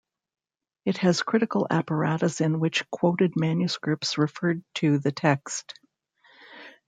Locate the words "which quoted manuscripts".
2.59-4.17